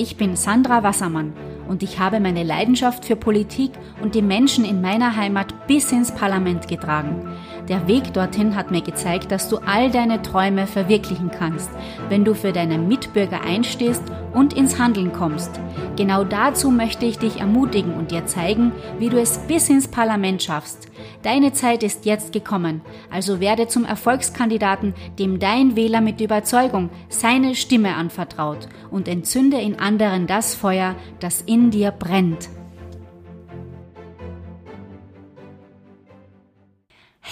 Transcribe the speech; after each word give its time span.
Ich 0.00 0.16
bin 0.16 0.34
Sandra 0.34 0.82
Wassermann 0.82 1.34
und 1.68 1.82
ich 1.82 1.98
habe 1.98 2.20
meine 2.20 2.42
Leidenschaft 2.42 3.04
für 3.04 3.16
Politik 3.16 3.70
und 4.00 4.14
die 4.14 4.22
Menschen 4.22 4.64
in 4.64 4.80
meiner 4.80 5.14
Heimat 5.14 5.66
bis 5.66 5.92
ins 5.92 6.10
Parlament 6.10 6.68
getragen. 6.68 7.28
Der 7.68 7.86
Weg 7.86 8.14
dorthin 8.14 8.56
hat 8.56 8.70
mir 8.70 8.80
gezeigt, 8.80 9.30
dass 9.30 9.50
du 9.50 9.58
all 9.58 9.90
deine 9.90 10.22
Träume 10.22 10.66
verwirklichen 10.66 11.30
kannst, 11.30 11.68
wenn 12.08 12.24
du 12.24 12.34
für 12.34 12.52
deine 12.52 12.78
Mitbürger 12.78 13.42
einstehst 13.42 14.02
und 14.32 14.52
ins 14.52 14.78
Handeln 14.78 15.12
kommst. 15.12 15.60
Genau 15.96 16.24
dazu 16.24 16.70
möchte 16.70 17.06
ich 17.06 17.18
dich 17.18 17.40
ermutigen 17.40 17.94
und 17.94 18.10
dir 18.10 18.26
zeigen, 18.26 18.72
wie 18.98 19.08
du 19.08 19.20
es 19.20 19.38
bis 19.38 19.68
ins 19.68 19.88
Parlament 19.88 20.42
schaffst. 20.42 20.88
Deine 21.22 21.52
Zeit 21.52 21.82
ist 21.82 22.06
jetzt 22.06 22.32
gekommen, 22.32 22.80
also 23.10 23.40
werde 23.40 23.68
zum 23.68 23.84
Erfolgskandidaten, 23.84 24.94
dem 25.18 25.38
dein 25.38 25.76
Wähler 25.76 26.00
mit 26.00 26.20
Überzeugung 26.20 26.90
seine 27.08 27.54
Stimme 27.54 27.94
anvertraut 27.94 28.68
und 28.90 29.08
entzünde 29.08 29.60
in 29.60 29.78
anderen 29.78 30.26
das 30.26 30.54
Feuer, 30.54 30.94
das 31.20 31.42
in 31.42 31.70
dir 31.70 31.90
brennt. 31.90 32.48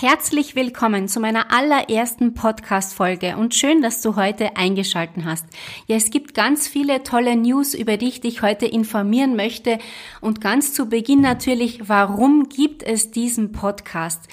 Herzlich 0.00 0.54
willkommen 0.54 1.08
zu 1.08 1.18
meiner 1.18 1.50
allerersten 1.50 2.32
Podcast-Folge 2.32 3.36
und 3.36 3.56
schön, 3.56 3.82
dass 3.82 4.00
du 4.00 4.14
heute 4.14 4.56
eingeschalten 4.56 5.24
hast. 5.24 5.44
Ja, 5.88 5.96
es 5.96 6.10
gibt 6.10 6.34
ganz 6.34 6.68
viele 6.68 7.02
tolle 7.02 7.34
News, 7.34 7.74
über 7.74 7.96
die 7.96 8.06
ich 8.06 8.20
dich 8.20 8.40
heute 8.40 8.66
informieren 8.66 9.34
möchte 9.34 9.80
und 10.20 10.40
ganz 10.40 10.72
zu 10.72 10.88
Beginn 10.88 11.20
natürlich, 11.20 11.88
warum 11.88 12.48
gibt 12.48 12.84
es 12.84 13.10
diesen 13.10 13.50
Podcast? 13.50 14.28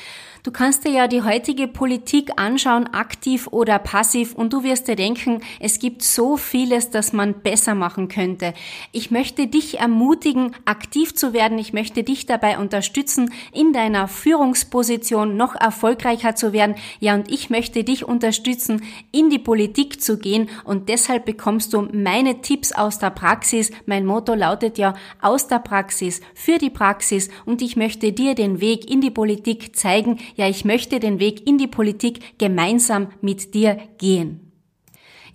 Du 0.45 0.51
kannst 0.51 0.85
dir 0.85 0.91
ja 0.91 1.07
die 1.07 1.23
heutige 1.23 1.67
Politik 1.67 2.33
anschauen, 2.35 2.85
aktiv 2.93 3.47
oder 3.49 3.79
passiv, 3.79 4.35
und 4.35 4.53
du 4.53 4.61
wirst 4.61 4.87
dir 4.87 4.95
denken, 4.95 5.41
es 5.59 5.79
gibt 5.79 6.03
so 6.03 6.37
vieles, 6.37 6.91
das 6.91 7.13
man 7.13 7.41
besser 7.41 7.73
machen 7.73 8.09
könnte. 8.09 8.53
Ich 8.91 9.09
möchte 9.09 9.47
dich 9.47 9.79
ermutigen, 9.79 10.55
aktiv 10.65 11.15
zu 11.15 11.33
werden. 11.33 11.57
Ich 11.57 11.73
möchte 11.73 12.03
dich 12.03 12.27
dabei 12.27 12.59
unterstützen, 12.59 13.33
in 13.53 13.73
deiner 13.73 14.07
Führungsposition 14.07 15.35
noch 15.35 15.55
erfolgreicher 15.55 16.35
zu 16.35 16.53
werden. 16.53 16.75
Ja, 16.99 17.15
und 17.15 17.31
ich 17.31 17.49
möchte 17.49 17.83
dich 17.83 18.07
unterstützen, 18.07 18.83
in 19.11 19.31
die 19.31 19.39
Politik 19.39 19.99
zu 19.99 20.19
gehen. 20.19 20.49
Und 20.63 20.89
deshalb 20.89 21.25
bekommst 21.25 21.73
du 21.73 21.87
meine 21.91 22.41
Tipps 22.43 22.71
aus 22.71 22.99
der 22.99 23.09
Praxis. 23.09 23.71
Mein 23.87 24.05
Motto 24.05 24.35
lautet 24.35 24.77
ja 24.77 24.93
aus 25.23 25.47
der 25.47 25.57
Praxis 25.57 26.21
für 26.35 26.59
die 26.59 26.69
Praxis. 26.69 27.29
Und 27.47 27.63
ich 27.63 27.75
möchte 27.75 28.11
dir 28.13 28.35
den 28.35 28.61
Weg 28.61 28.87
in 28.87 29.01
die 29.01 29.09
Politik 29.09 29.75
zeigen, 29.75 30.19
ja, 30.35 30.47
ich 30.47 30.65
möchte 30.65 30.99
den 30.99 31.19
Weg 31.19 31.47
in 31.47 31.57
die 31.57 31.67
Politik 31.67 32.37
gemeinsam 32.37 33.09
mit 33.21 33.53
dir 33.53 33.77
gehen. 33.97 34.44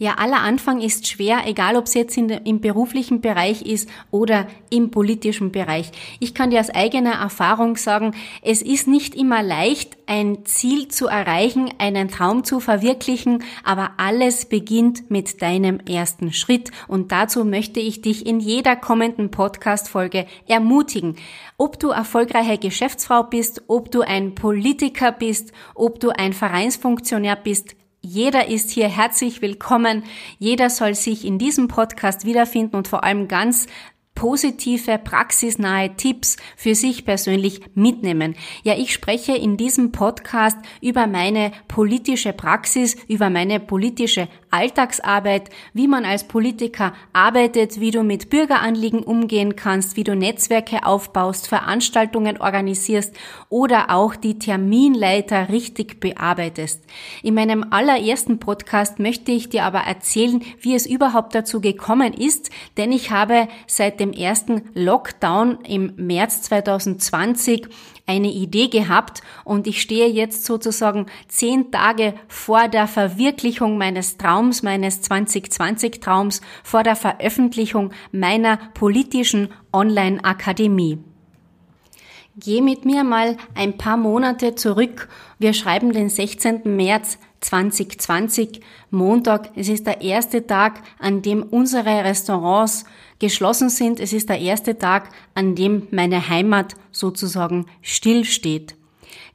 Ja, 0.03 0.15
aller 0.15 0.41
Anfang 0.41 0.81
ist 0.81 1.09
schwer, 1.09 1.41
egal 1.45 1.77
ob 1.77 1.85
es 1.85 1.93
jetzt 1.93 2.17
in, 2.17 2.31
im 2.31 2.63
beruflichen 2.63 3.21
Bereich 3.21 3.61
ist 3.61 3.87
oder 4.11 4.47
im 4.71 4.91
politischen 4.91 5.53
Bereich. 5.53 5.93
Ich 6.21 6.33
kann 6.33 6.49
dir 6.49 6.61
aus 6.61 6.71
eigener 6.71 7.21
Erfahrung 7.21 7.77
sagen, 7.77 8.15
es 8.41 8.63
ist 8.63 8.89
nicht 8.89 9.15
immer 9.15 9.43
leicht, 9.43 9.99
ein 10.07 10.47
Ziel 10.47 10.89
zu 10.89 11.07
erreichen, 11.07 11.69
einen 11.77 12.09
Traum 12.09 12.45
zu 12.45 12.61
verwirklichen, 12.61 13.45
aber 13.63 13.91
alles 13.99 14.47
beginnt 14.47 15.11
mit 15.11 15.43
deinem 15.43 15.81
ersten 15.81 16.33
Schritt 16.33 16.71
und 16.89 17.13
dazu 17.13 17.45
möchte 17.45 17.81
ich 17.81 18.01
dich 18.01 18.25
in 18.25 18.41
jeder 18.41 18.77
kommenden 18.77 19.31
Podcast-Folge 19.31 20.25
ermutigen. 20.49 21.17
Ob 21.59 21.79
du 21.79 21.91
erfolgreiche 21.91 22.57
Geschäftsfrau 22.57 23.25
bist, 23.25 23.65
ob 23.67 23.91
du 23.91 24.01
ein 24.01 24.35
Politiker 24.35 25.13
bist, 25.13 25.53
ob 25.75 26.01
du 26.01 26.09
ein 26.09 26.33
Vereinsfunktionär 26.33 27.37
bist, 27.37 27.77
jeder 28.03 28.49
ist 28.49 28.71
hier 28.71 28.89
herzlich 28.89 29.43
willkommen. 29.43 30.05
Jeder 30.39 30.71
soll 30.71 30.95
sich 30.95 31.27
in 31.27 31.39
diesem 31.39 31.69
Podcast 31.69 32.25
wiederfinden 32.25 32.77
und 32.77 32.89
vor 32.89 33.05
allem 33.05 33.29
ganz 33.29 33.67
positive, 34.15 34.99
praxisnahe 34.99 35.97
Tipps 35.97 36.37
für 36.57 36.75
sich 36.75 37.05
persönlich 37.05 37.61
mitnehmen. 37.75 38.35
Ja, 38.63 38.75
ich 38.77 38.93
spreche 38.93 39.35
in 39.35 39.57
diesem 39.57 39.93
Podcast 39.93 40.59
über 40.83 41.07
meine 41.07 41.53
politische 41.69 42.33
Praxis, 42.33 42.97
über 43.09 43.31
meine 43.31 43.61
politische 43.61 44.29
Alltagsarbeit, 44.51 45.49
wie 45.75 45.87
man 45.87 46.05
als 46.05 46.25
Politiker 46.25 46.93
arbeitet, 47.13 47.81
wie 47.81 47.93
du 47.93 48.03
mit 48.03 48.31
Bürgeranliegen 48.31 49.03
umgehen 49.03 49.55
kannst, 49.57 49.97
wie 49.97 50.05
du 50.05 50.17
Netzwerke 50.17 50.85
aufbaust, 50.85 51.47
Veranstaltungen 51.49 52.41
organisierst 52.41 53.17
oder 53.49 53.91
auch 53.91 54.17
die 54.17 54.39
Terminleiter 54.39 55.49
richtig 55.49 56.01
bearbeitest. 56.01 56.83
In 57.23 57.35
meinem 57.35 57.65
allerersten 57.71 58.39
Podcast 58.39 58.99
möchte 58.99 59.31
ich 59.33 59.49
dir 59.49 59.65
aber 59.65 59.81
erzählen, 59.81 60.43
wie 60.61 60.75
es 60.75 60.87
überhaupt 60.87 61.35
dazu 61.35 61.61
gekommen 61.61 62.13
ist, 62.13 62.51
denn 62.77 62.93
ich 62.93 63.11
habe 63.11 63.49
seit 63.67 64.00
dem 64.01 64.13
ersten 64.13 64.63
Lockdown 64.75 65.59
im 65.63 65.93
März 65.97 66.43
2020 66.43 67.69
eine 68.07 68.33
Idee 68.33 68.69
gehabt 68.69 69.23
und 69.45 69.67
ich 69.67 69.81
stehe 69.81 70.09
jetzt 70.09 70.45
sozusagen 70.45 71.07
zehn 71.29 71.71
Tage 71.71 72.15
vor 72.27 72.69
der 72.69 72.89
Verwirklichung 72.89 73.79
meines 73.79 74.17
Traums, 74.17 74.63
meines 74.63 75.03
2020-Traums, 75.09 76.41
vor 76.65 76.83
der 76.83 76.97
Veröffentlichung 76.97 77.93
meiner 78.11 78.57
politischen 78.75 79.49
Online-Akademie. 79.73 80.99
Geh 82.37 82.61
mit 82.61 82.85
mir 82.85 83.05
mal 83.05 83.37
ein 83.55 83.77
paar 83.77 83.97
Monate 83.97 84.55
zurück. 84.55 85.09
Wir 85.39 85.53
schreiben 85.53 85.93
den 85.93 86.09
16. 86.09 86.63
März 86.65 87.19
2020, 87.41 88.61
Montag. 88.91 89.51
Es 89.57 89.69
ist 89.69 89.87
der 89.87 90.01
erste 90.01 90.47
Tag, 90.47 90.83
an 90.99 91.23
dem 91.23 91.43
unsere 91.43 92.05
Restaurants 92.05 92.85
geschlossen 93.21 93.71
sind. 93.71 94.01
Es 94.01 94.13
ist 94.13 94.29
der 94.29 94.41
erste 94.41 94.79
Tag, 94.79 95.11
an 95.35 95.55
dem 95.55 95.87
meine 95.93 96.29
Heimat 96.29 96.75
sozusagen 96.91 97.67
stillsteht. 97.83 98.75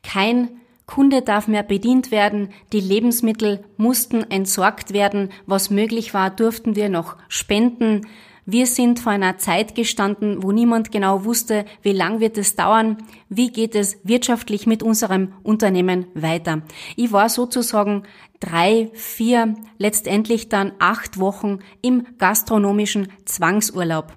Kein 0.04 0.50
Kunde 0.86 1.22
darf 1.22 1.48
mehr 1.48 1.64
bedient 1.64 2.12
werden, 2.12 2.50
die 2.72 2.80
Lebensmittel 2.80 3.64
mussten 3.78 4.30
entsorgt 4.30 4.94
werden, 4.94 5.30
was 5.48 5.72
möglich 5.72 6.14
war, 6.14 6.30
durften 6.30 6.76
wir 6.76 6.90
noch 6.90 7.18
spenden. 7.28 8.08
Wir 8.48 8.68
sind 8.68 9.00
vor 9.00 9.12
einer 9.12 9.40
Zeit 9.40 9.74
gestanden, 9.74 10.44
wo 10.44 10.52
niemand 10.52 10.92
genau 10.92 11.26
wusste, 11.26 11.66
wie 11.82 11.94
lang 11.94 12.20
wird 12.20 12.38
es 12.38 12.56
dauern, 12.56 12.98
wie 13.28 13.50
geht 13.50 13.74
es 13.74 13.98
wirtschaftlich 14.04 14.68
mit 14.68 14.84
unserem 14.84 15.34
Unternehmen 15.42 16.06
weiter. 16.14 16.62
Ich 16.96 17.12
war 17.12 17.28
sozusagen 17.30 18.04
drei, 18.40 18.92
vier, 18.94 19.56
letztendlich 19.80 20.48
dann 20.48 20.74
acht 20.78 21.20
Wochen 21.20 21.60
im 21.82 22.06
gastronomischen 22.20 23.08
Zwangsurlaub. 23.26 24.14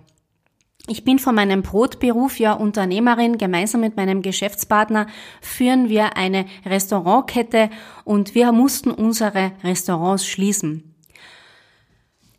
Ich 0.90 1.04
bin 1.04 1.18
von 1.18 1.34
meinem 1.34 1.62
Brotberuf 1.62 2.38
ja 2.38 2.52
Unternehmerin. 2.52 3.38
Gemeinsam 3.38 3.80
mit 3.80 3.96
meinem 3.96 4.20
Geschäftspartner 4.20 5.06
führen 5.40 5.88
wir 5.88 6.16
eine 6.18 6.44
Restaurantkette 6.66 7.70
und 8.04 8.34
wir 8.34 8.52
mussten 8.52 8.90
unsere 8.90 9.52
Restaurants 9.62 10.26
schließen. 10.26 10.87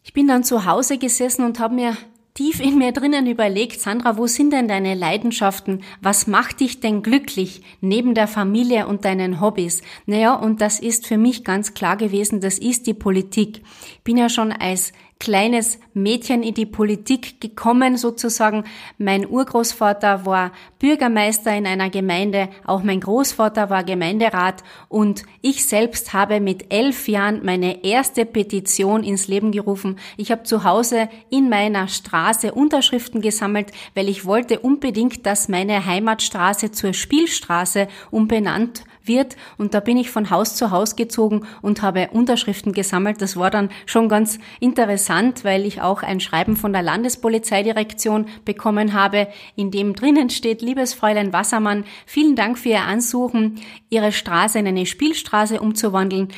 Ich 0.10 0.14
bin 0.14 0.28
dann 0.28 0.44
zu 0.44 0.66
Hause 0.66 0.98
gesessen 0.98 1.46
und 1.46 1.60
habe 1.60 1.76
mir 1.76 1.96
tief 2.34 2.60
in 2.60 2.80
mir 2.80 2.94
drinnen 2.94 3.28
überlegt, 3.28 3.80
Sandra, 3.80 4.18
wo 4.18 4.26
sind 4.26 4.52
denn 4.52 4.68
deine 4.68 4.96
Leidenschaften? 4.96 5.84
Was 6.02 6.26
macht 6.26 6.62
dich 6.62 6.80
denn 6.80 7.04
glücklich 7.04 7.62
neben 7.80 8.16
der 8.16 8.28
Familie 8.28 8.88
und 8.88 9.06
deinen 9.06 9.40
Hobbys? 9.40 9.84
Naja, 10.08 10.34
und 10.34 10.62
das 10.62 10.80
ist 10.80 11.06
für 11.06 11.20
mich 11.20 11.44
ganz 11.44 11.76
klar 11.76 11.96
gewesen, 11.96 12.42
das 12.42 12.58
ist 12.58 12.88
die 12.88 12.96
Politik. 12.96 13.62
Ich 13.98 14.04
bin 14.04 14.18
ja 14.18 14.30
schon 14.30 14.52
als 14.52 14.94
kleines 15.20 15.80
Mädchen 15.94 16.44
in 16.44 16.54
die 16.54 16.66
Politik 16.66 17.42
gekommen 17.42 17.98
sozusagen. 17.98 18.64
Mein 18.98 19.28
Urgroßvater 19.30 20.26
war 20.26 20.54
Bürgermeister 20.80 21.54
in 21.56 21.68
einer 21.68 21.90
Gemeinde, 21.90 22.48
auch 22.66 22.84
mein 22.84 23.02
Großvater 23.02 23.70
war 23.70 23.84
Gemeinderat 23.84 24.64
und 24.88 25.24
ich 25.42 25.66
selbst 25.66 26.14
habe 26.14 26.40
mit 26.40 26.74
elf 26.74 27.10
Jahren 27.10 27.42
meine 27.44 27.84
erste 27.84 28.26
Petition 28.26 29.04
ins 29.04 29.28
Leben 29.28 29.52
gerufen. 29.52 30.00
Ich 30.16 30.32
habe 30.32 30.44
zu 30.44 30.64
Hause 30.64 31.10
in 31.30 31.50
meiner 31.50 31.90
Straße 31.90 32.54
Unterschriften 32.54 33.20
gesammelt, 33.22 33.74
weil 33.96 34.08
ich 34.08 34.24
wollte 34.24 34.60
unbedingt, 34.60 35.26
dass 35.26 35.50
meine 35.50 35.86
Heimatstraße 35.86 36.72
zur 36.72 36.94
Spielstraße 36.94 37.90
umbenannt 38.10 38.84
wird. 39.10 39.36
Und 39.58 39.74
da 39.74 39.82
bin 39.82 39.98
ich 39.98 40.10
von 40.10 40.30
Haus 40.30 40.56
zu 40.56 40.72
Haus 40.72 40.96
gezogen 40.96 41.46
und 41.62 41.82
habe 41.82 42.12
Unterschriften 42.14 42.72
gesammelt. 42.72 43.22
Das 43.22 43.36
war 43.36 43.52
dann 43.52 43.68
schon 43.86 44.08
ganz 44.08 44.40
interessant, 44.62 45.44
weil 45.44 45.66
ich 45.66 45.82
auch 45.82 46.02
ein 46.02 46.22
Schreiben 46.22 46.56
von 46.56 46.72
der 46.72 46.84
Landespolizeidirektion 46.84 48.28
bekommen 48.46 48.94
habe, 48.94 49.28
in 49.58 49.72
dem 49.72 49.94
drinnen 49.94 50.30
steht, 50.30 50.62
liebes 50.62 50.94
Fräulein 50.94 51.34
Wassermann, 51.34 51.84
vielen 52.06 52.38
Dank 52.38 52.58
für 52.58 52.70
Ihr 52.70 52.84
Ansuchen, 52.84 53.60
Ihre 53.90 54.14
Straße 54.14 54.58
in 54.60 54.68
eine 54.68 54.86
Spielstraße 54.86 55.60
umzuwandeln. 55.60 56.30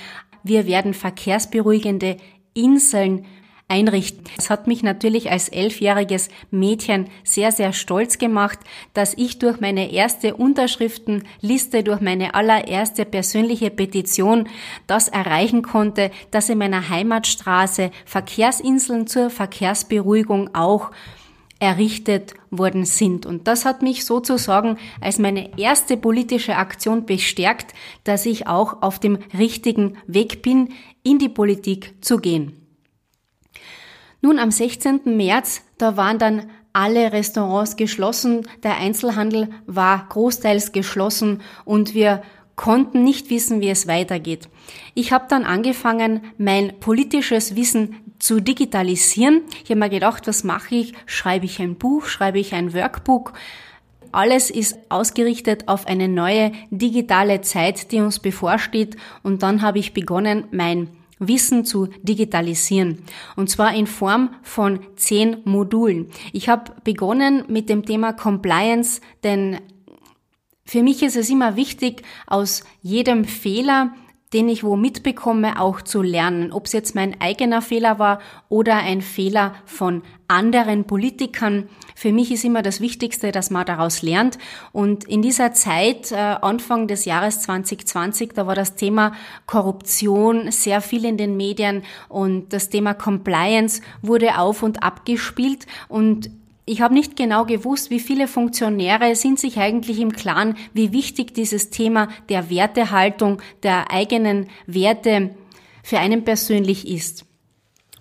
Wir 0.42 0.66
werden 0.66 0.96
verkehrsberuhigende 0.96 2.18
Inseln 2.54 3.26
einrichten. 3.72 4.26
Das 4.36 4.50
hat 4.50 4.68
mich 4.68 4.84
natürlich 4.84 5.32
als 5.32 5.48
elfjähriges 5.48 6.30
Mädchen 6.52 7.08
sehr, 7.24 7.52
sehr 7.52 7.72
stolz 7.72 8.18
gemacht, 8.18 8.60
dass 8.94 9.14
ich 9.16 9.40
durch 9.40 9.62
meine 9.62 9.92
erste 9.92 10.36
Unterschriftenliste, 10.36 11.82
durch 11.82 12.02
meine 12.02 12.36
allererste 12.36 13.06
persönliche 13.06 13.72
Petition 13.72 14.50
das 14.88 15.08
erreichen 15.08 15.62
konnte, 15.62 16.12
dass 16.32 16.50
in 16.50 16.58
meiner 16.58 16.90
Heimatstraße 16.90 17.92
Verkehrsinseln 18.06 19.08
zur 19.08 19.30
Verkehrsberuhigung 19.30 20.54
auch 20.54 20.92
errichtet 21.60 22.34
worden 22.50 22.86
sind. 22.86 23.26
Und 23.26 23.48
das 23.48 23.66
hat 23.66 23.84
mich 23.84 24.04
sozusagen 24.04 24.78
als 25.00 25.20
meine 25.20 25.58
erste 25.58 25.96
politische 25.96 26.58
Aktion 26.58 27.06
bestärkt, 27.06 27.74
dass 28.04 28.26
ich 28.26 28.48
auch 28.48 28.82
auf 28.82 29.00
dem 29.00 29.20
richtigen 29.38 29.98
Weg 30.08 30.42
bin, 30.42 30.70
in 31.04 31.20
die 31.20 31.30
Politik 31.30 31.94
zu 32.02 32.18
gehen. 32.18 32.61
Nun, 34.22 34.38
am 34.38 34.52
16. 34.52 35.02
März, 35.06 35.64
da 35.80 35.98
waren 35.98 36.20
dann 36.20 36.50
alle 36.74 37.12
Restaurants 37.12 37.76
geschlossen, 37.76 38.48
der 38.64 38.78
Einzelhandel 38.78 39.50
war 39.66 40.06
großteils 40.10 40.72
geschlossen 40.72 41.42
und 41.66 41.94
wir 41.96 42.22
konnten 42.56 43.04
nicht 43.04 43.32
wissen, 43.32 43.62
wie 43.62 43.70
es 43.70 43.88
weitergeht. 43.88 44.48
Ich 44.94 45.12
habe 45.12 45.26
dann 45.28 45.44
angefangen, 45.44 46.22
mein 46.38 46.80
politisches 46.80 47.56
Wissen 47.56 47.96
zu 48.20 48.40
digitalisieren. 48.40 49.42
Ich 49.64 49.72
habe 49.72 49.80
mir 49.80 49.90
gedacht, 49.90 50.28
was 50.28 50.44
mache 50.44 50.76
ich? 50.76 50.94
Schreibe 51.08 51.46
ich 51.46 51.60
ein 51.60 51.76
Buch? 51.76 52.06
Schreibe 52.06 52.38
ich 52.38 52.54
ein 52.54 52.76
Workbook? 52.76 53.34
Alles 54.12 54.52
ist 54.52 54.78
ausgerichtet 54.90 55.68
auf 55.68 55.88
eine 55.88 56.08
neue 56.08 56.52
digitale 56.70 57.42
Zeit, 57.42 57.92
die 57.92 58.00
uns 58.00 58.20
bevorsteht. 58.20 58.98
Und 59.24 59.42
dann 59.42 59.64
habe 59.64 59.80
ich 59.80 59.94
begonnen, 59.94 60.44
mein 60.52 60.90
Wissen 61.22 61.64
zu 61.64 61.88
digitalisieren. 62.02 63.04
Und 63.36 63.50
zwar 63.50 63.74
in 63.74 63.88
Form 63.88 64.32
von 64.42 64.80
zehn 64.96 65.38
Modulen. 65.46 66.08
Ich 66.34 66.50
habe 66.50 66.74
begonnen 66.84 67.46
mit 67.48 67.70
dem 67.70 67.86
Thema 67.86 68.12
Compliance, 68.12 69.00
denn 69.24 69.60
für 70.66 70.84
mich 70.84 71.04
ist 71.04 71.16
es 71.16 71.30
immer 71.30 71.56
wichtig, 71.56 72.02
aus 72.28 72.64
jedem 72.82 73.26
Fehler 73.26 73.94
den 74.34 74.48
ich 74.48 74.64
wo 74.64 74.76
mitbekomme, 74.76 75.60
auch 75.60 75.82
zu 75.82 76.02
lernen. 76.02 76.52
Ob 76.52 76.66
es 76.66 76.74
jetzt 76.74 76.96
mein 76.96 77.20
eigener 77.20 77.62
Fehler 77.62 78.00
war 78.00 78.20
oder 78.50 78.78
ein 78.78 79.02
Fehler 79.02 79.54
von 79.66 80.04
anderen 80.28 80.86
Politikern. 80.86 81.68
Für 81.94 82.14
mich 82.14 82.32
ist 82.32 82.46
immer 82.46 82.62
das 82.62 82.80
Wichtigste, 82.80 83.34
dass 83.34 83.52
man 83.52 83.66
daraus 83.66 84.02
lernt. 84.02 84.38
Und 84.72 85.04
in 85.04 85.22
dieser 85.22 85.52
Zeit, 85.52 86.14
äh, 86.14 86.16
Anfang 86.16 86.88
des 86.88 87.04
Jahres 87.04 87.42
2020, 87.42 88.32
da 88.34 88.48
war 88.48 88.56
das 88.56 88.76
Thema 88.76 89.12
Korruption 89.46 90.50
sehr 90.50 90.80
viel 90.80 91.04
in 91.04 91.18
den 91.18 91.36
Medien 91.36 91.84
und 92.08 92.54
das 92.54 92.70
Thema 92.70 92.94
Compliance 92.94 93.82
wurde 94.02 94.40
auf 94.40 94.64
und 94.64 94.84
ab 94.84 95.06
gespielt. 95.06 95.68
Und 95.90 96.30
ich 96.72 96.80
habe 96.80 96.94
nicht 96.94 97.18
genau 97.18 97.44
gewusst, 97.44 97.90
wie 97.90 98.00
viele 98.00 98.30
Funktionäre 98.30 99.14
sind 99.18 99.38
sich 99.38 99.58
eigentlich 99.58 100.00
im 100.00 100.14
Klaren, 100.14 100.56
wie 100.72 100.94
wichtig 100.94 101.34
dieses 101.34 101.70
Thema 101.70 102.08
der 102.30 102.50
Wertehaltung, 102.50 103.42
der 103.62 103.92
eigenen 103.92 104.48
Werte 104.68 105.36
für 105.84 106.00
einen 106.00 106.24
persönlich 106.24 106.88
ist. 106.88 107.26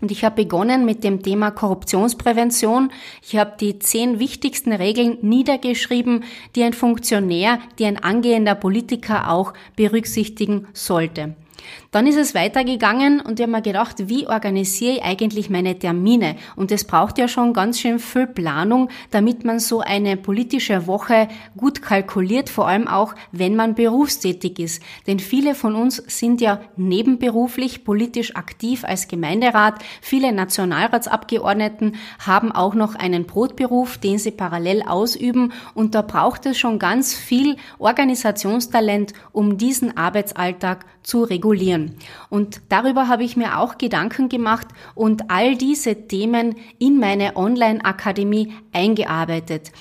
Und 0.01 0.13
ich 0.13 0.25
habe 0.25 0.45
begonnen 0.45 0.85
mit 0.85 1.03
dem 1.03 1.21
Thema 1.21 1.51
Korruptionsprävention. 1.51 2.93
Ich 3.23 3.37
habe 3.37 3.57
die 3.59 3.81
zehn 3.81 4.21
wichtigsten 4.21 4.73
Regeln 4.73 5.19
niedergeschrieben, 5.21 6.23
die 6.55 6.63
ein 6.63 6.73
Funktionär, 6.73 7.59
die 7.81 7.87
ein 7.87 8.01
angehender 8.01 8.55
Politiker 8.55 9.33
auch 9.33 9.53
berücksichtigen 9.75 10.69
sollte. 10.75 11.35
Dann 11.91 12.07
ist 12.07 12.17
es 12.17 12.37
weitergegangen 12.37 13.21
und 13.21 13.41
ich 13.41 13.43
habe 13.43 13.51
mir 13.51 13.63
gedacht, 13.63 14.09
wie 14.09 14.29
organisiere 14.29 14.99
ich 14.99 15.03
eigentlich 15.03 15.51
meine 15.51 15.77
Termine? 15.77 16.37
Und 16.55 16.71
es 16.71 16.85
braucht 16.85 17.19
ja 17.19 17.27
schon 17.27 17.53
ganz 17.53 17.81
schön 17.81 17.99
viel 17.99 18.29
Planung, 18.29 18.91
damit 19.11 19.45
man 19.45 19.59
so 19.59 19.81
eine 19.81 20.17
politische 20.17 20.87
Woche 20.87 21.27
gut 21.57 21.83
kalkuliert, 21.83 22.49
vor 22.49 22.69
allem 22.69 22.87
auch, 22.87 23.17
wenn 23.33 23.57
man 23.57 23.75
berufstätig 23.75 24.61
ist. 24.61 24.83
Denn 25.09 25.19
viele 25.19 25.57
von 25.57 25.75
uns 25.75 25.97
sind 25.97 26.41
ja 26.41 26.61
nebenberuflich 26.77 27.83
politisch 27.83 28.37
aktiv 28.37 28.85
als 28.85 29.09
Gemeinderat. 29.09 29.75
Viele 30.01 30.33
Nationalratsabgeordneten 30.33 31.97
haben 32.25 32.53
auch 32.53 32.77
noch 32.77 32.95
einen 32.95 33.25
Brotberuf, 33.27 33.99
den 33.99 34.19
sie 34.19 34.31
parallel 34.31 34.85
ausüben. 34.87 35.53
Und 35.75 35.97
da 35.97 36.03
braucht 36.03 36.47
es 36.47 36.57
schon 36.57 36.79
ganz 36.79 37.15
viel 37.15 37.57
Organisationstalent, 37.81 39.13
um 39.33 39.59
diesen 39.59 39.97
Arbeitsalltag 39.97 40.85
zu 41.03 41.25
regulieren. 41.25 41.80
Und 42.29 42.61
darüber 42.69 43.09
habe 43.09 43.25
ich 43.25 43.37
mir 43.37 43.59
auch 43.59 43.79
Gedanken 43.79 44.29
gemacht 44.29 44.69
und 44.95 45.31
all 45.31 45.57
diese 45.57 46.07
Themen 46.09 46.57
in 46.79 46.99
meine 46.99 47.37
Online-Akademie 47.37 48.53
eingearbeitet. 48.73 49.73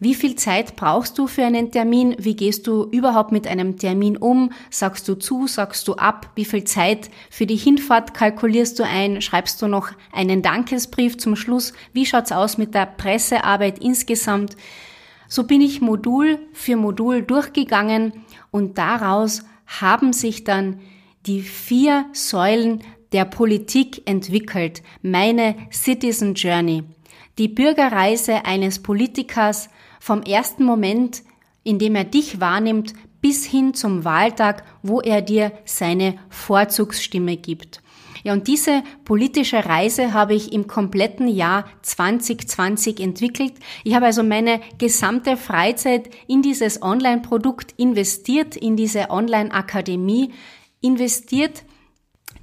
Wie 0.00 0.14
viel 0.14 0.36
Zeit 0.36 0.76
brauchst 0.76 1.18
du 1.18 1.26
für 1.26 1.44
einen 1.44 1.72
Termin? 1.72 2.14
Wie 2.20 2.36
gehst 2.36 2.68
du 2.68 2.84
überhaupt 2.84 3.32
mit 3.32 3.48
einem 3.48 3.78
Termin 3.78 4.16
um? 4.16 4.52
Sagst 4.70 5.08
du 5.08 5.16
zu? 5.16 5.48
Sagst 5.48 5.88
du 5.88 5.94
ab? 5.94 6.30
Wie 6.36 6.44
viel 6.44 6.62
Zeit 6.62 7.10
für 7.30 7.46
die 7.46 7.56
Hinfahrt 7.56 8.14
kalkulierst 8.14 8.78
du 8.78 8.84
ein? 8.84 9.20
Schreibst 9.20 9.60
du 9.60 9.66
noch 9.66 9.90
einen 10.12 10.40
Dankesbrief 10.40 11.18
zum 11.18 11.34
Schluss? 11.34 11.72
Wie 11.92 12.06
schaut's 12.06 12.30
aus 12.30 12.58
mit 12.58 12.74
der 12.74 12.86
Pressearbeit 12.86 13.80
insgesamt? 13.80 14.56
So 15.26 15.44
bin 15.44 15.60
ich 15.60 15.80
Modul 15.80 16.38
für 16.52 16.76
Modul 16.76 17.22
durchgegangen 17.22 18.12
und 18.52 18.78
daraus 18.78 19.42
haben 19.66 20.12
sich 20.12 20.44
dann 20.44 20.78
die 21.26 21.42
vier 21.42 22.06
Säulen 22.12 22.82
der 23.12 23.24
Politik 23.24 24.02
entwickelt. 24.06 24.82
Meine 25.02 25.56
Citizen 25.72 26.34
Journey. 26.34 26.84
Die 27.38 27.48
Bürgerreise 27.48 28.44
eines 28.44 28.82
Politikers 28.82 29.68
vom 30.00 30.22
ersten 30.22 30.64
Moment, 30.64 31.22
in 31.62 31.78
dem 31.78 31.94
er 31.94 32.04
dich 32.04 32.40
wahrnimmt, 32.40 32.94
bis 33.20 33.44
hin 33.44 33.74
zum 33.74 34.04
Wahltag, 34.04 34.64
wo 34.82 35.00
er 35.00 35.22
dir 35.22 35.52
seine 35.64 36.18
Vorzugsstimme 36.28 37.36
gibt. 37.36 37.82
Ja, 38.24 38.32
und 38.32 38.48
diese 38.48 38.82
politische 39.04 39.64
Reise 39.64 40.12
habe 40.12 40.34
ich 40.34 40.52
im 40.52 40.66
kompletten 40.66 41.28
Jahr 41.28 41.64
2020 41.82 43.00
entwickelt. 43.00 43.54
Ich 43.84 43.94
habe 43.94 44.06
also 44.06 44.22
meine 44.22 44.60
gesamte 44.78 45.36
Freizeit 45.36 46.10
in 46.26 46.42
dieses 46.42 46.82
Online-Produkt 46.82 47.74
investiert, 47.76 48.56
in 48.56 48.76
diese 48.76 49.10
Online-Akademie 49.10 50.32
investiert. 50.80 51.64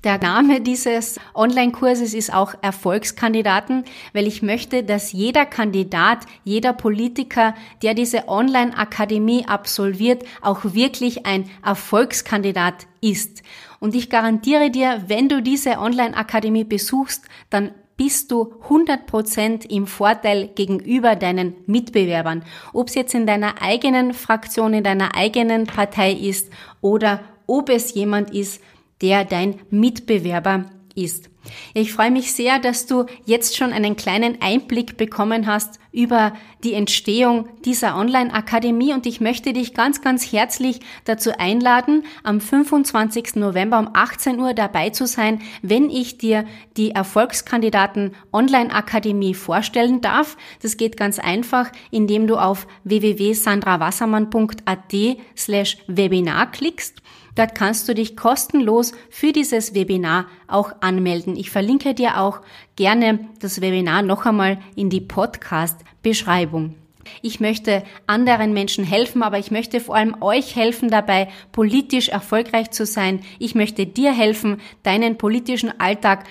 Der 0.04 0.20
Name 0.20 0.62
dieses 0.62 1.20
Online-Kurses 1.34 2.14
ist 2.14 2.32
auch 2.32 2.54
Erfolgskandidaten, 2.62 3.86
weil 4.14 4.28
ich 4.28 4.44
möchte, 4.44 4.84
dass 4.84 5.12
jeder 5.12 5.48
Kandidat, 5.48 6.20
jeder 6.44 6.74
Politiker, 6.74 7.56
der 7.82 7.96
diese 7.96 8.28
Online-Akademie 8.28 9.48
absolviert, 9.48 10.24
auch 10.42 10.60
wirklich 10.64 11.26
ein 11.26 11.50
Erfolgskandidat 11.64 12.86
ist. 13.02 13.42
Und 13.80 13.96
ich 13.96 14.12
garantiere 14.12 14.70
dir, 14.70 15.04
wenn 15.08 15.28
du 15.28 15.42
diese 15.42 15.80
Online-Akademie 15.80 16.66
besuchst, 16.66 17.26
dann 17.50 17.72
bist 17.98 18.30
du 18.32 18.54
100% 18.68 19.70
im 19.70 19.88
Vorteil 19.88 20.50
gegenüber 20.50 21.16
deinen 21.16 21.56
Mitbewerbern. 21.66 22.44
Ob 22.74 22.90
es 22.90 22.96
jetzt 22.96 23.16
in 23.16 23.26
deiner 23.26 23.62
eigenen 23.62 24.14
Fraktion, 24.14 24.74
in 24.74 24.84
deiner 24.84 25.16
eigenen 25.16 25.66
Partei 25.66 26.12
ist 26.12 26.52
oder 26.82 27.22
ob 27.48 27.70
es 27.70 27.94
jemand 27.94 28.34
ist, 28.34 28.62
der 29.02 29.26
dein 29.26 29.60
Mitbewerber 29.70 30.66
ist. 30.96 31.30
Ich 31.74 31.94
freue 31.94 32.12
mich 32.12 32.34
sehr, 32.34 32.60
dass 32.60 32.86
du 32.86 33.06
jetzt 33.26 33.58
schon 33.58 33.74
einen 33.74 33.96
kleinen 33.96 34.40
Einblick 34.42 34.98
bekommen 34.98 35.48
hast 35.48 35.80
über 35.92 36.34
die 36.64 36.74
Entstehung 36.74 37.48
dieser 37.64 37.98
Online-Akademie 37.98 38.94
und 38.94 39.06
ich 39.06 39.22
möchte 39.22 39.54
dich 39.54 39.74
ganz, 39.74 40.02
ganz 40.02 40.30
herzlich 40.32 40.82
dazu 41.06 41.32
einladen, 41.38 42.04
am 42.24 42.42
25. 42.42 43.36
November 43.36 43.80
um 43.80 43.90
18 43.94 44.40
Uhr 44.40 44.54
dabei 44.54 44.90
zu 44.90 45.08
sein, 45.08 45.42
wenn 45.62 45.90
ich 45.90 46.18
dir 46.18 46.44
die 46.76 46.92
Erfolgskandidaten 46.92 48.14
Online-Akademie 48.34 49.36
vorstellen 49.36 50.02
darf. 50.02 50.36
Das 50.62 50.76
geht 50.76 50.98
ganz 50.98 51.20
einfach, 51.20 51.72
indem 51.92 52.28
du 52.28 52.36
auf 52.38 52.68
www.sandrawassermann.at 52.84 54.94
slash 55.36 55.78
Webinar 55.88 56.52
klickst 56.52 57.02
Dort 57.36 57.54
kannst 57.54 57.88
du 57.88 57.94
dich 57.94 58.16
kostenlos 58.16 58.94
für 59.10 59.34
dieses 59.34 59.74
Webinar 59.74 60.28
auch 60.48 60.72
anmelden. 60.80 61.35
Ich 61.36 61.52
verlinke 61.52 61.94
dir 61.94 62.20
auch 62.20 62.42
gerne 62.76 63.20
das 63.40 63.62
Webinar 63.62 64.02
noch 64.02 64.26
einmal 64.26 64.60
in 64.76 64.90
die 64.90 65.02
Podcast-Beschreibung. 65.02 66.76
Ich 67.22 67.40
möchte 67.40 67.84
anderen 68.08 68.54
Menschen 68.54 68.84
helfen, 68.84 69.24
aber 69.24 69.38
ich 69.38 69.52
möchte 69.52 69.80
vor 69.80 69.96
allem 69.96 70.22
euch 70.22 70.56
helfen 70.56 70.90
dabei, 70.90 71.30
politisch 71.52 72.10
erfolgreich 72.10 72.72
zu 72.72 72.86
sein. 72.86 73.22
Ich 73.40 73.56
möchte 73.56 73.86
dir 73.86 74.12
helfen, 74.12 74.60
deinen 74.84 75.18
politischen 75.18 75.80
Alltag 75.80 76.26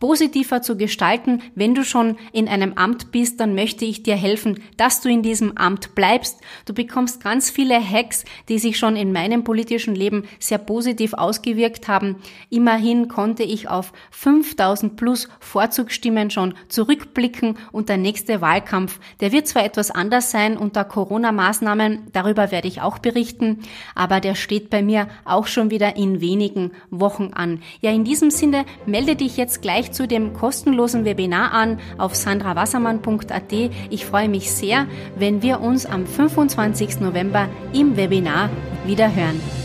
positiver 0.00 0.60
zu 0.60 0.76
gestalten. 0.76 1.42
Wenn 1.54 1.74
du 1.74 1.84
schon 1.84 2.16
in 2.32 2.48
einem 2.48 2.74
Amt 2.74 3.12
bist, 3.12 3.40
dann 3.40 3.54
möchte 3.54 3.84
ich 3.84 4.02
dir 4.02 4.16
helfen, 4.16 4.60
dass 4.76 5.00
du 5.00 5.08
in 5.08 5.22
diesem 5.22 5.56
Amt 5.56 5.94
bleibst. 5.94 6.40
Du 6.66 6.74
bekommst 6.74 7.22
ganz 7.22 7.50
viele 7.50 7.80
Hacks, 7.80 8.24
die 8.48 8.58
sich 8.58 8.78
schon 8.78 8.96
in 8.96 9.12
meinem 9.12 9.44
politischen 9.44 9.94
Leben 9.94 10.24
sehr 10.38 10.58
positiv 10.58 11.14
ausgewirkt 11.14 11.88
haben. 11.88 12.16
Immerhin 12.50 13.08
konnte 13.08 13.44
ich 13.44 13.68
auf 13.68 13.92
5000 14.10 14.96
plus 14.96 15.28
Vorzugsstimmen 15.40 16.30
schon 16.30 16.54
zurückblicken 16.68 17.56
und 17.72 17.88
der 17.88 17.96
nächste 17.96 18.40
Wahlkampf, 18.40 19.00
der 19.20 19.32
wird 19.32 19.46
zwar 19.48 19.64
etwas 19.64 19.90
anders 19.90 20.30
sein 20.30 20.56
unter 20.56 20.84
Corona-Maßnahmen, 20.84 22.08
darüber 22.12 22.50
werde 22.50 22.68
ich 22.68 22.80
auch 22.80 22.98
berichten, 22.98 23.60
aber 23.94 24.20
der 24.20 24.34
steht 24.34 24.70
bei 24.70 24.82
mir 24.82 25.08
auch 25.24 25.46
schon 25.46 25.70
wieder 25.70 25.96
in 25.96 26.20
wenigen 26.20 26.72
Wochen 26.90 27.30
an. 27.34 27.62
Ja, 27.80 27.90
in 27.90 28.04
diesem 28.04 28.30
Sinne 28.30 28.64
melde 28.86 29.16
dich 29.16 29.36
jetzt 29.36 29.62
gleich 29.84 29.92
zu 29.92 30.08
dem 30.08 30.32
kostenlosen 30.32 31.04
Webinar 31.04 31.52
an 31.52 31.78
auf 31.98 32.14
sandrawassermann.at. 32.14 33.52
Ich 33.90 34.06
freue 34.06 34.28
mich 34.28 34.50
sehr, 34.50 34.86
wenn 35.16 35.42
wir 35.42 35.60
uns 35.60 35.86
am 35.86 36.06
25. 36.06 37.00
November 37.00 37.48
im 37.72 37.96
Webinar 37.96 38.50
wieder 38.86 39.14
hören. 39.14 39.63